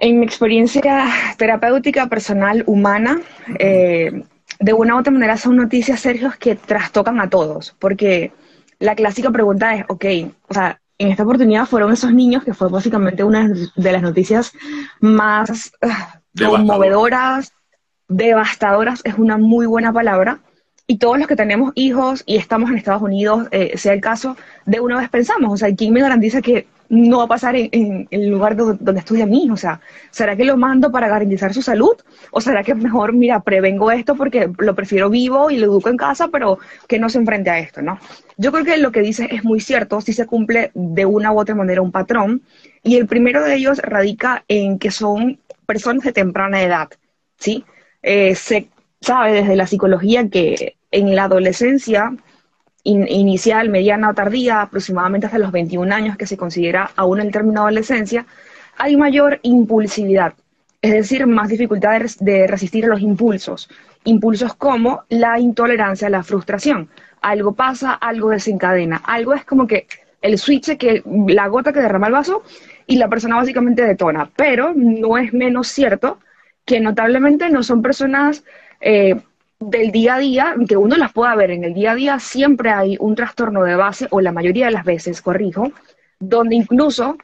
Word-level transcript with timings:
En 0.00 0.20
mi 0.20 0.26
experiencia 0.26 1.06
terapéutica 1.36 2.06
personal 2.06 2.62
humana, 2.66 3.20
eh, 3.58 4.22
de 4.60 4.72
una 4.72 4.94
u 4.94 4.98
otra 4.98 5.12
manera 5.12 5.36
son 5.36 5.56
noticias, 5.56 6.00
Sergio, 6.00 6.32
que 6.38 6.54
trastocan 6.54 7.20
a 7.20 7.28
todos, 7.30 7.74
porque 7.78 8.32
la 8.78 8.94
clásica 8.94 9.30
pregunta 9.30 9.74
es, 9.74 9.84
ok, 9.88 10.04
o 10.48 10.54
sea, 10.54 10.80
en 10.98 11.08
esta 11.08 11.22
oportunidad 11.22 11.66
fueron 11.66 11.92
esos 11.92 12.12
niños, 12.12 12.44
que 12.44 12.54
fue 12.54 12.68
básicamente 12.68 13.22
una 13.22 13.48
de 13.48 13.92
las 13.92 14.02
noticias 14.02 14.52
más 15.00 15.72
uh, 15.82 16.44
conmovedoras, 16.44 17.52
devastadoras, 18.08 19.00
es 19.04 19.14
una 19.14 19.36
muy 19.36 19.66
buena 19.66 19.92
palabra, 19.92 20.40
y 20.90 20.96
todos 20.96 21.18
los 21.18 21.28
que 21.28 21.36
tenemos 21.36 21.72
hijos 21.74 22.24
y 22.24 22.36
estamos 22.36 22.70
en 22.70 22.78
Estados 22.78 23.02
Unidos, 23.02 23.46
eh, 23.50 23.76
sea 23.76 23.92
el 23.92 24.00
caso, 24.00 24.38
de 24.64 24.80
una 24.80 24.98
vez 24.98 25.10
pensamos, 25.10 25.52
o 25.52 25.56
sea, 25.58 25.72
¿quién 25.76 25.92
me 25.92 26.00
garantiza 26.00 26.40
que 26.40 26.66
no 26.88 27.18
va 27.18 27.24
a 27.24 27.28
pasar 27.28 27.56
en, 27.56 28.08
el 28.10 28.28
lugar 28.30 28.56
donde, 28.56 28.98
estudia 28.98 29.26
mi 29.26 29.44
hijo? 29.44 29.52
O 29.52 29.58
sea, 29.58 29.82
¿será 30.10 30.34
que 30.34 30.46
lo 30.46 30.56
mando 30.56 30.90
para 30.90 31.06
garantizar 31.06 31.52
su 31.52 31.60
salud? 31.60 31.92
¿O 32.30 32.40
será 32.40 32.64
que 32.64 32.74
mejor, 32.74 33.12
mira, 33.12 33.40
prevengo 33.40 33.90
esto 33.90 34.14
porque 34.14 34.50
lo 34.56 34.74
prefiero 34.74 35.10
vivo 35.10 35.50
y 35.50 35.58
lo 35.58 35.66
educo 35.66 35.90
en 35.90 35.98
casa, 35.98 36.28
pero 36.28 36.58
que 36.88 36.98
no 36.98 37.10
se 37.10 37.18
enfrente 37.18 37.50
a 37.50 37.58
esto, 37.58 37.82
¿no? 37.82 37.98
Yo 38.38 38.50
creo 38.50 38.64
que 38.64 38.78
lo 38.78 38.90
que 38.90 39.02
dice 39.02 39.28
es 39.30 39.44
muy 39.44 39.60
cierto, 39.60 40.00
si 40.00 40.14
se 40.14 40.24
cumple 40.24 40.70
de 40.72 41.04
una 41.04 41.32
u 41.32 41.38
otra 41.38 41.54
manera 41.54 41.82
un 41.82 41.92
patrón, 41.92 42.40
y 42.82 42.96
el 42.96 43.06
primero 43.06 43.44
de 43.44 43.56
ellos 43.56 43.76
radica 43.80 44.42
en 44.48 44.78
que 44.78 44.90
son 44.90 45.38
personas 45.66 46.02
de 46.02 46.14
temprana 46.14 46.62
edad, 46.62 46.88
¿sí? 47.36 47.66
Eh, 48.02 48.34
se 48.34 48.70
sabe 49.02 49.32
desde 49.32 49.54
la 49.54 49.66
psicología 49.66 50.30
que 50.30 50.77
en 50.90 51.14
la 51.14 51.24
adolescencia 51.24 52.12
inicial, 52.84 53.68
mediana 53.68 54.10
o 54.10 54.14
tardía, 54.14 54.62
aproximadamente 54.62 55.26
hasta 55.26 55.38
los 55.38 55.52
21 55.52 55.94
años, 55.94 56.16
que 56.16 56.26
se 56.26 56.36
considera 56.36 56.90
aún 56.96 57.20
el 57.20 57.30
término 57.30 57.60
adolescencia, 57.60 58.26
hay 58.76 58.96
mayor 58.96 59.40
impulsividad, 59.42 60.34
es 60.80 60.92
decir, 60.92 61.26
más 61.26 61.48
dificultad 61.48 62.00
de, 62.20 62.46
resistir 62.46 62.84
a 62.84 62.88
los 62.88 63.00
impulsos. 63.00 63.68
Impulsos 64.04 64.54
como 64.54 65.02
la 65.08 65.38
intolerancia, 65.38 66.08
la 66.08 66.22
frustración. 66.22 66.88
Algo 67.20 67.52
pasa, 67.52 67.92
algo 67.92 68.30
desencadena. 68.30 69.02
Algo 69.04 69.34
es 69.34 69.44
como 69.44 69.66
que 69.66 69.86
el 70.22 70.38
switch, 70.38 70.76
que 70.78 71.02
la 71.26 71.48
gota 71.48 71.72
que 71.72 71.80
derrama 71.80 72.06
el 72.06 72.12
vaso 72.12 72.42
y 72.86 72.96
la 72.96 73.08
persona 73.08 73.36
básicamente 73.36 73.84
detona. 73.84 74.30
Pero 74.36 74.72
no 74.74 75.18
es 75.18 75.32
menos 75.32 75.68
cierto 75.68 76.20
que 76.64 76.78
notablemente 76.80 77.50
no 77.50 77.64
son 77.64 77.82
personas 77.82 78.44
eh, 78.80 79.16
del 79.60 79.90
día 79.90 80.14
a 80.14 80.18
día, 80.18 80.54
que 80.68 80.76
uno 80.76 80.96
las 80.96 81.12
pueda 81.12 81.34
ver 81.34 81.50
en 81.50 81.64
el 81.64 81.74
día 81.74 81.92
a 81.92 81.94
día, 81.94 82.18
siempre 82.20 82.70
hay 82.70 82.96
un 83.00 83.14
trastorno 83.14 83.64
de 83.64 83.74
base, 83.74 84.06
o 84.10 84.20
la 84.20 84.32
mayoría 84.32 84.66
de 84.66 84.72
las 84.72 84.84
veces, 84.84 85.20
corrijo, 85.20 85.72
donde 86.20 86.54
incluso 86.54 87.16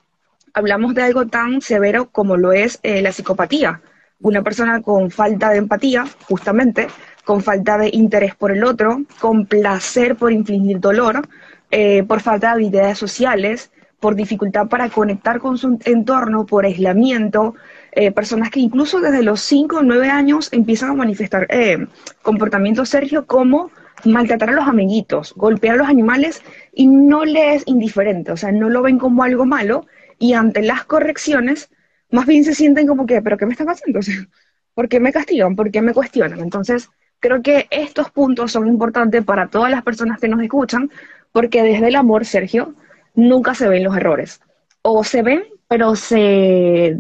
hablamos 0.53 0.95
de 0.95 1.03
algo 1.03 1.27
tan 1.27 1.61
severo 1.61 2.09
como 2.11 2.37
lo 2.37 2.53
es 2.53 2.79
eh, 2.83 3.03
la 3.03 3.13
psicopatía. 3.13 3.81
Una 4.21 4.43
persona 4.43 4.83
con 4.83 5.11
falta 5.11 5.51
de 5.51 5.59
empatía, 5.59 6.07
justamente, 6.29 6.89
con 7.25 7.43
falta 7.43 7.79
de 7.79 7.91
interés 7.93 8.35
por 8.35 8.53
el 8.53 8.65
otro, 8.65 9.03
con 9.21 9.47
placer 9.47 10.17
por 10.17 10.33
infligir 10.33 10.81
dolor, 10.81 11.27
eh, 11.71 12.03
por 12.05 12.21
falta 12.21 12.49
de 12.49 12.53
habilidades 12.55 12.99
sociales, 12.99 13.71
por 14.01 14.15
dificultad 14.15 14.69
para 14.69 14.89
conectar 14.91 15.39
con 15.41 15.57
su 15.57 15.79
entorno, 15.85 16.47
por 16.47 16.65
aislamiento, 16.65 17.55
eh, 17.97 18.11
personas 18.11 18.51
que 18.51 18.61
incluso 18.61 19.01
desde 19.01 19.23
los 19.23 19.41
5 19.41 19.79
o 19.79 19.83
9 19.83 20.09
años 20.09 20.49
empiezan 20.53 20.91
a 20.91 20.95
manifestar 20.95 21.47
eh, 21.51 21.87
comportamientos, 22.23 22.89
Sergio, 22.89 23.27
como 23.27 23.71
maltratar 24.05 24.51
a 24.51 24.53
los 24.53 24.69
amiguitos, 24.69 25.33
golpear 25.35 25.75
a 25.75 25.79
los 25.79 25.89
animales 25.89 26.43
y 26.73 26.87
no 26.87 27.25
les 27.25 27.63
es 27.63 27.63
indiferente, 27.67 28.33
o 28.33 28.37
sea, 28.37 28.53
no 28.53 28.69
lo 28.69 28.83
ven 28.83 28.99
como 28.99 29.23
algo 29.23 29.47
malo 29.47 29.87
y 30.19 30.35
ante 30.35 30.63
las 30.63 30.85
correcciones 30.85 31.71
más 32.11 32.27
bien 32.27 32.45
se 32.45 32.55
sienten 32.55 32.87
como 32.87 33.07
que, 33.07 33.23
pero 33.23 33.37
¿qué 33.37 33.47
me 33.47 33.53
está 33.53 33.65
pasando? 33.65 34.01
¿Por 34.75 34.89
qué 34.89 35.01
me 35.01 35.13
castigan? 35.13 35.57
¿Por 35.57 35.71
qué 35.71 35.83
me 35.83 35.95
cuestionan? 35.95 36.41
Entonces, 36.41 36.91
creo 37.21 37.43
que 37.43 37.67
estos 37.71 38.11
puntos 38.11 38.53
son 38.53 38.67
importantes 38.67 39.25
para 39.25 39.49
todas 39.49 39.71
las 39.71 39.83
personas 39.83 40.21
que 40.21 40.29
nos 40.29 40.43
escuchan, 40.43 40.91
porque 41.33 41.63
desde 41.63 41.89
el 41.89 41.97
amor, 41.97 42.25
Sergio, 42.25 42.75
nunca 43.15 43.55
se 43.55 43.69
ven 43.69 43.85
los 43.85 43.97
errores. 43.97 44.41
O 44.83 45.05
se 45.05 45.23
ven, 45.23 45.45
pero 45.69 45.97
se 45.97 46.99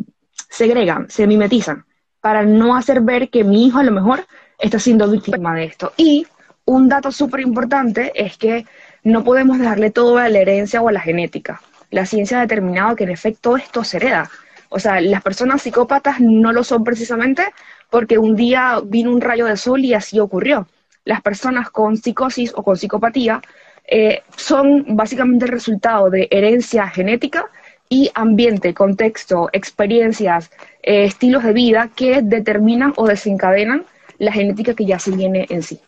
segregan, 0.55 1.11
se 1.11 1.27
mimetizan, 1.27 1.85
para 2.21 2.45
no 2.45 2.77
hacer 2.77 3.01
ver 3.01 3.29
que 3.29 3.45
mi 3.45 3.67
hijo 3.67 3.79
a 3.79 3.85
lo 3.85 3.91
mejor 3.91 4.25
está 4.59 4.79
siendo 4.79 5.11
víctima 5.11 5.55
de 5.55 5.65
esto. 5.65 5.93
Y 5.97 6.27
un 6.65 6.89
dato 6.89 7.11
súper 7.11 7.41
importante 7.41 8.13
es 8.15 8.37
que 8.39 8.65
no 9.03 9.25
podemos 9.25 9.59
dejarle 9.59 9.91
todo 9.91 10.17
a 10.19 10.29
la 10.29 10.39
herencia 10.39 10.81
o 10.81 10.89
a 10.89 10.93
la 10.93 11.01
genética. 11.01 11.61
La 11.91 12.07
ciencia 12.07 12.39
ha 12.39 12.43
determinado 12.43 12.97
que 12.97 13.05
en 13.05 13.11
efecto 13.11 13.57
esto 13.57 13.83
se 13.85 13.97
hereda. 13.97 14.31
O 14.69 14.79
sea, 14.79 15.01
las 15.01 15.23
personas 15.23 15.63
psicópatas 15.63 16.21
no 16.21 16.53
lo 16.53 16.65
son 16.65 16.85
precisamente 16.85 17.45
porque 17.91 18.19
un 18.19 18.37
día 18.37 18.81
vino 18.85 19.13
un 19.13 19.21
rayo 19.21 19.47
de 19.47 19.57
sol 19.57 19.85
y 19.85 19.95
así 19.95 20.19
ocurrió. 20.21 20.69
Las 21.05 21.21
personas 21.21 21.71
con 21.71 21.97
psicosis 21.97 22.53
o 22.55 22.63
con 22.63 22.77
psicopatía 22.77 23.43
eh, 23.87 24.23
son 24.37 24.97
básicamente 24.97 25.45
el 25.45 25.51
resultado 25.51 26.11
de 26.11 26.29
herencia 26.31 26.89
genética 26.89 27.51
y 27.89 28.11
ambiente, 28.15 28.75
contexto, 28.75 29.49
experiencias, 29.53 30.51
eh, 30.83 31.05
estilos 31.05 31.45
de 31.45 31.53
vida 31.53 31.91
que 31.95 32.23
determinan 32.23 32.93
o 32.97 33.07
desencadenan 33.07 33.87
la 34.19 34.33
genética 34.33 34.75
que 34.75 34.87
ya 34.87 34.99
se 34.99 35.11
viene 35.11 35.47
en 35.51 35.63
sí. 35.63 35.81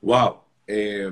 Wow. 0.00 0.40
Eh, 0.66 1.10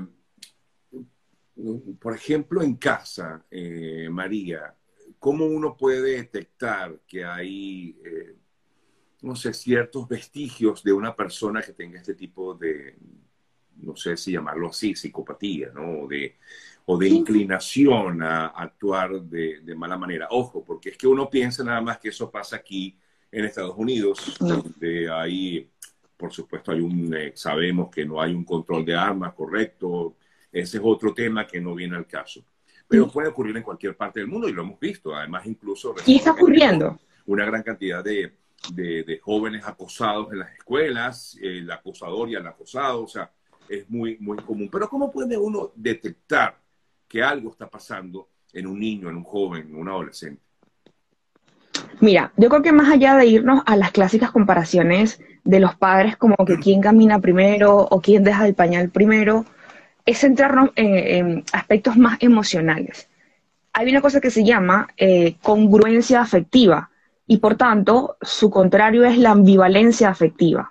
por 1.99 2.15
ejemplo, 2.15 2.61
en 2.61 2.75
casa, 2.75 3.45
eh, 3.51 4.07
María, 4.09 4.73
¿cómo 5.19 5.45
uno 5.45 5.77
puede 5.77 6.17
detectar 6.17 6.99
que 7.07 7.23
hay, 7.23 7.95
no 9.21 9.35
sé, 9.35 9.53
ciertos 9.53 10.07
vestigios 10.07 10.83
de 10.83 10.93
una 10.93 11.15
persona 11.15 11.61
que 11.61 11.73
tenga 11.73 11.99
este 11.99 12.15
tipo 12.15 12.55
de, 12.55 12.95
no 13.77 13.95
sé 13.95 14.17
si 14.17 14.31
llamarlo 14.31 14.69
así, 14.69 14.95
psicopatía, 14.95 15.71
¿no? 15.73 16.07
De, 16.07 16.37
o 16.85 16.97
de 16.97 17.07
inclinación 17.07 18.23
a 18.23 18.47
actuar 18.47 19.21
de, 19.21 19.75
mala 19.75 19.97
manera. 19.97 20.27
Ojo, 20.31 20.63
porque 20.63 20.89
es 20.89 20.97
que 20.97 21.07
uno 21.07 21.29
piensa 21.29 21.63
nada 21.63 21.81
más 21.81 21.99
que 21.99 22.09
eso 22.09 22.29
pasa 22.29 22.57
aquí 22.57 22.97
en 23.31 23.45
Estados 23.45 23.75
Unidos, 23.77 24.35
donde 24.39 25.09
hay, 25.09 25.69
por 26.17 26.33
supuesto, 26.33 26.71
hay 26.71 26.81
un, 26.81 27.13
eh, 27.15 27.31
sabemos 27.35 27.89
que 27.89 28.05
no 28.05 28.21
hay 28.21 28.33
un 28.33 28.43
control 28.43 28.83
de 28.83 28.95
armas 28.95 29.33
correcto, 29.33 30.15
ese 30.51 30.77
es 30.77 30.83
otro 30.83 31.13
tema 31.13 31.47
que 31.47 31.61
no 31.61 31.73
viene 31.73 31.95
al 31.95 32.07
caso. 32.07 32.43
Pero 32.87 33.09
puede 33.09 33.29
ocurrir 33.29 33.55
en 33.55 33.63
cualquier 33.63 33.95
parte 33.95 34.19
del 34.19 34.27
mundo 34.27 34.49
y 34.49 34.51
lo 34.51 34.63
hemos 34.63 34.79
visto, 34.79 35.15
además 35.15 35.45
incluso... 35.45 35.95
Y 36.05 36.17
está 36.17 36.31
ocurriendo. 36.31 36.99
Una 37.25 37.45
gran 37.45 37.63
cantidad 37.63 38.03
de, 38.03 38.33
de, 38.73 39.19
jóvenes 39.23 39.65
acosados 39.65 40.31
en 40.33 40.39
las 40.39 40.53
escuelas, 40.53 41.37
el 41.41 41.71
acosador 41.71 42.29
y 42.29 42.35
el 42.35 42.45
acosado, 42.45 43.03
o 43.03 43.07
sea, 43.07 43.31
es 43.69 43.89
muy, 43.89 44.17
muy 44.19 44.37
común. 44.39 44.67
Pero 44.69 44.89
¿cómo 44.89 45.09
puede 45.09 45.37
uno 45.37 45.71
detectar 45.73 46.59
que 47.11 47.21
algo 47.21 47.51
está 47.51 47.69
pasando 47.69 48.29
en 48.53 48.67
un 48.67 48.79
niño, 48.79 49.09
en 49.09 49.17
un 49.17 49.23
joven, 49.25 49.67
en 49.67 49.75
un 49.75 49.89
adolescente? 49.89 50.41
Mira, 51.99 52.31
yo 52.37 52.47
creo 52.47 52.61
que 52.61 52.71
más 52.71 52.89
allá 52.89 53.17
de 53.17 53.25
irnos 53.25 53.63
a 53.65 53.75
las 53.75 53.91
clásicas 53.91 54.31
comparaciones 54.31 55.21
de 55.43 55.59
los 55.59 55.75
padres 55.75 56.15
como 56.15 56.37
que 56.45 56.57
quién 56.57 56.79
camina 56.79 57.19
primero 57.19 57.79
o 57.79 57.99
quién 57.99 58.23
deja 58.23 58.47
el 58.47 58.55
pañal 58.55 58.89
primero, 58.89 59.45
es 60.05 60.19
centrarnos 60.19 60.69
en, 60.75 61.43
aspectos 61.51 61.97
más 61.97 62.17
emocionales. 62.21 63.09
Hay 63.73 63.89
una 63.89 64.01
cosa 64.01 64.21
que 64.21 64.31
se 64.31 64.45
llama 64.45 64.87
eh, 64.95 65.35
congruencia 65.41 66.21
afectiva 66.21 66.91
y 67.27 67.37
por 67.37 67.55
tanto 67.55 68.17
su 68.21 68.49
contrario 68.49 69.03
es 69.03 69.17
la 69.17 69.31
ambivalencia 69.31 70.09
afectiva. 70.09 70.69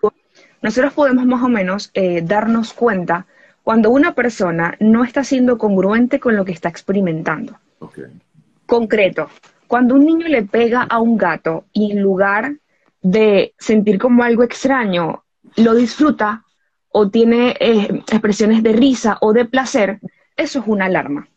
Nosotros 0.62 0.94
podemos 0.94 1.26
más 1.26 1.42
o 1.42 1.48
menos 1.48 1.90
eh, 1.92 2.22
darnos 2.22 2.72
cuenta 2.72 3.26
cuando 3.62 3.90
una 3.90 4.14
persona 4.14 4.74
no 4.80 5.04
está 5.04 5.24
siendo 5.24 5.58
congruente 5.58 6.18
con 6.18 6.36
lo 6.36 6.44
que 6.44 6.52
está 6.52 6.68
experimentando. 6.68 7.58
Concreto, 8.66 9.28
cuando 9.66 9.94
un 9.94 10.04
niño 10.04 10.28
le 10.28 10.42
pega 10.42 10.82
a 10.82 10.98
un 10.98 11.16
gato 11.16 11.64
y 11.72 11.92
en 11.92 12.02
lugar 12.02 12.56
de 13.02 13.54
sentir 13.58 13.98
como 13.98 14.22
algo 14.22 14.42
extraño, 14.42 15.24
lo 15.56 15.74
disfruta 15.74 16.44
o 16.90 17.08
tiene 17.08 17.56
eh, 17.60 18.02
expresiones 18.10 18.62
de 18.62 18.72
risa 18.72 19.18
o 19.20 19.32
de 19.32 19.44
placer, 19.44 20.00
eso 20.36 20.60
es 20.60 20.66
una 20.66 20.86
alarma. 20.86 21.28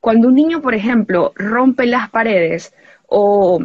Cuando 0.00 0.28
un 0.28 0.34
niño, 0.34 0.62
por 0.62 0.74
ejemplo, 0.74 1.32
rompe 1.34 1.86
las 1.86 2.10
paredes 2.10 2.72
o 3.06 3.64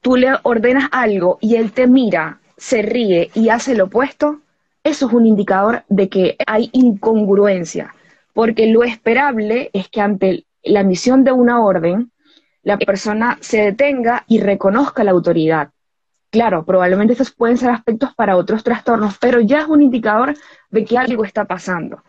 tú 0.00 0.16
le 0.16 0.32
ordenas 0.42 0.88
algo 0.92 1.38
y 1.40 1.56
él 1.56 1.72
te 1.72 1.86
mira, 1.86 2.40
se 2.56 2.82
ríe 2.82 3.30
y 3.34 3.48
hace 3.48 3.74
lo 3.74 3.84
opuesto, 3.84 4.41
eso 4.84 5.06
es 5.06 5.12
un 5.12 5.26
indicador 5.26 5.84
de 5.88 6.08
que 6.08 6.36
hay 6.46 6.70
incongruencia, 6.72 7.94
porque 8.34 8.66
lo 8.66 8.82
esperable 8.82 9.70
es 9.72 9.88
que 9.88 10.00
ante 10.00 10.44
la 10.62 10.82
misión 10.82 11.24
de 11.24 11.32
una 11.32 11.60
orden, 11.62 12.10
la 12.62 12.78
persona 12.78 13.38
se 13.40 13.60
detenga 13.60 14.24
y 14.28 14.40
reconozca 14.40 15.04
la 15.04 15.10
autoridad. 15.10 15.70
Claro, 16.30 16.64
probablemente 16.64 17.12
estos 17.12 17.30
pueden 17.30 17.58
ser 17.58 17.70
aspectos 17.70 18.14
para 18.14 18.36
otros 18.36 18.64
trastornos, 18.64 19.18
pero 19.18 19.40
ya 19.40 19.60
es 19.60 19.66
un 19.66 19.82
indicador 19.82 20.34
de 20.70 20.84
que 20.84 20.96
algo 20.96 21.24
está 21.24 21.44
pasando. 21.44 22.02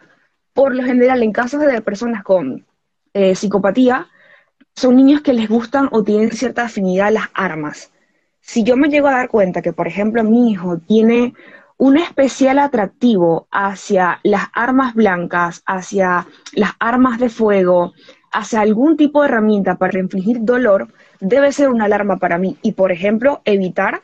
Por 0.54 0.75
lo 0.75 0.84
general, 0.84 1.24
en 1.24 1.34
casos 1.34 1.60
de 1.60 1.81
personas 1.81 2.24
con 2.24 2.66
eh, 3.14 3.36
psicopatía, 3.36 4.08
son 4.75 4.96
niños 4.96 5.22
que 5.22 5.34
les 5.34 5.50
gustan 5.50 5.90
o 5.92 6.04
tienen 6.04 6.31
cierta 6.31 6.66
afinidad 6.66 7.08
a 7.08 7.12
las 7.12 7.30
armas. 7.34 7.92
si 8.42 8.64
yo 8.64 8.75
me 8.75 8.90
llego 8.90 9.08
a 9.08 9.12
dar 9.14 9.30
cuenta 9.30 9.62
que, 9.62 9.72
por 9.74 9.88
ejemplo, 9.88 10.24
mi 10.24 10.52
hijo 10.52 10.78
tiene 10.78 11.34
un 11.84 11.98
especial 11.98 12.60
atractivo 12.60 13.50
hacia 13.52 14.22
las 14.24 14.44
armas 14.54 14.94
blancas, 14.94 15.64
hacia 15.66 16.28
las 16.54 16.72
armas 16.80 17.20
de 17.20 17.28
fuego, 17.28 17.92
hacia 18.32 18.62
algún 18.62 18.96
tipo 18.96 19.22
de 19.22 19.28
herramienta 19.28 19.76
para 19.76 20.00
infligir 20.00 20.38
dolor, 20.44 20.88
debe 21.20 21.52
ser 21.52 21.68
una 21.68 21.84
alarma 21.84 22.20
para 22.20 22.38
mí. 22.38 22.56
Y, 22.62 22.72
por 22.72 22.94
ejemplo, 22.94 23.42
evitar 23.44 24.02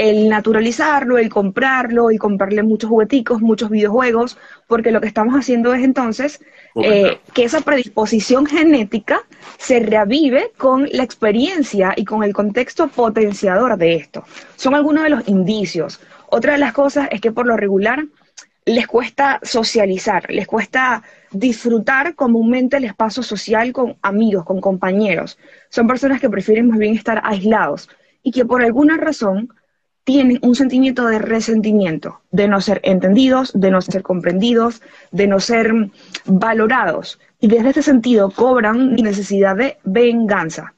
el 0.00 0.30
naturalizarlo, 0.30 1.18
el 1.18 1.28
comprarlo, 1.28 2.10
y 2.10 2.16
comprarle 2.16 2.62
muchos 2.62 2.88
jugueticos, 2.88 3.42
muchos 3.42 3.68
videojuegos, 3.68 4.38
porque 4.66 4.92
lo 4.92 5.00
que 5.02 5.06
estamos 5.06 5.34
haciendo 5.34 5.74
es 5.74 5.84
entonces 5.84 6.40
eh, 6.76 7.18
que 7.34 7.44
esa 7.44 7.60
predisposición 7.60 8.46
genética 8.46 9.20
se 9.58 9.78
reavive 9.80 10.52
con 10.56 10.88
la 10.90 11.02
experiencia 11.02 11.92
y 11.94 12.06
con 12.06 12.24
el 12.24 12.32
contexto 12.32 12.88
potenciador 12.88 13.76
de 13.76 13.96
esto. 13.96 14.24
Son 14.56 14.74
algunos 14.74 15.04
de 15.04 15.10
los 15.10 15.28
indicios. 15.28 16.00
Otra 16.28 16.52
de 16.52 16.58
las 16.60 16.72
cosas 16.72 17.08
es 17.10 17.20
que 17.20 17.30
por 17.30 17.46
lo 17.46 17.58
regular 17.58 18.06
les 18.64 18.86
cuesta 18.86 19.38
socializar, 19.42 20.30
les 20.30 20.46
cuesta 20.46 21.02
disfrutar 21.30 22.14
comúnmente 22.14 22.78
el 22.78 22.84
espacio 22.84 23.22
social 23.22 23.70
con 23.74 23.98
amigos, 24.00 24.46
con 24.46 24.62
compañeros. 24.62 25.36
Son 25.68 25.86
personas 25.86 26.22
que 26.22 26.30
prefieren 26.30 26.68
más 26.70 26.78
bien 26.78 26.94
estar 26.94 27.20
aislados 27.22 27.90
y 28.22 28.30
que 28.30 28.46
por 28.46 28.62
alguna 28.62 28.96
razón 28.96 29.52
tienen 30.04 30.38
un 30.42 30.54
sentimiento 30.54 31.06
de 31.06 31.18
resentimiento, 31.18 32.20
de 32.30 32.48
no 32.48 32.60
ser 32.60 32.80
entendidos, 32.84 33.52
de 33.54 33.70
no 33.70 33.80
ser 33.80 34.02
comprendidos, 34.02 34.82
de 35.10 35.26
no 35.26 35.40
ser 35.40 35.72
valorados. 36.24 37.18
Y 37.40 37.48
desde 37.48 37.70
ese 37.70 37.82
sentido 37.82 38.30
cobran 38.30 38.94
necesidad 38.96 39.56
de 39.56 39.78
venganza. 39.84 40.74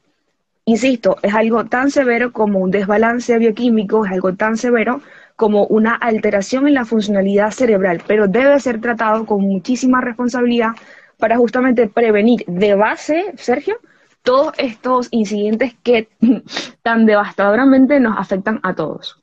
Insisto, 0.65 1.17
es 1.23 1.35
algo 1.35 1.65
tan 1.65 1.91
severo 1.91 2.33
como 2.33 2.61
un 2.61 2.71
desbalance 2.71 3.37
bioquímico, 3.39 4.07
es 4.07 4.13
algo 4.13 4.35
tan 4.35 4.57
severo 4.57 5.01
como 5.35 5.67
una 5.67 5.95
alteración 5.95 6.69
en 6.69 6.75
la 6.75 6.85
funcionalidad 6.85 7.51
cerebral, 7.51 8.03
pero 8.07 8.29
debe 8.29 8.61
ser 8.61 8.81
tratado 8.81 9.27
con 9.27 9.43
muchísima 9.43 10.01
responsabilidad 10.01 10.73
para 11.19 11.37
justamente 11.37 11.89
prevenir 11.89 12.45
de 12.47 12.75
base, 12.75 13.33
Sergio, 13.37 13.79
todos 14.23 14.55
estos 14.59 15.09
incidentes 15.11 15.75
que 15.83 16.09
tan 16.83 17.07
devastadoramente 17.07 18.01
nos 18.01 18.19
afectan 18.19 18.61
a 18.63 18.75
todos. 18.75 19.21